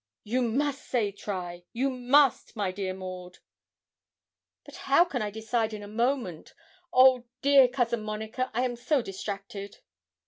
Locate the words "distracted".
9.03-9.77